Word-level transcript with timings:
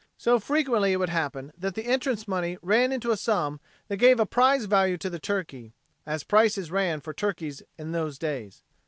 So 0.17 0.39
frequently 0.39 0.93
it 0.93 0.95
would 0.95 1.09
happen 1.13 1.51
that 1.55 1.75
the 1.75 1.85
entrance 1.85 2.27
money 2.27 2.57
ran 2.63 2.91
into 2.91 3.11
a 3.11 3.15
sum 3.17 3.59
that 3.87 3.97
gave 3.97 4.19
a 4.19 4.25
prize 4.25 4.65
value 4.65 4.97
to 4.97 5.11
the 5.11 5.19
turkey, 5.19 5.75
as 6.07 6.23
prices 6.23 6.71
ran 6.71 7.01
for 7.01 7.13
turkeys 7.13 7.61
in 7.77 7.91
those 7.91 8.17
days. 8.17 8.63